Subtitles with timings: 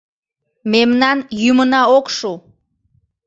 [0.71, 2.31] Мемнан йӱмына ок шу...